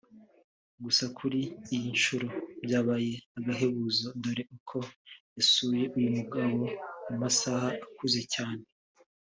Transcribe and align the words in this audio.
Gusa 0.83 1.05
kuri 1.17 1.41
iyi 1.75 1.87
nshuro 1.97 2.27
byabaye 2.65 3.13
agahebuzo 3.37 4.05
dore 4.21 4.43
ko 4.69 4.79
yasuye 5.35 5.83
uyu 5.97 6.09
mugabo 6.17 6.59
mu 7.07 7.15
masaha 7.21 7.69
akuze 7.87 8.21
cyane 8.35 8.63